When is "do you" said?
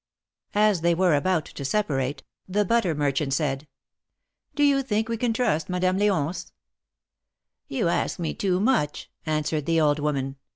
4.55-4.81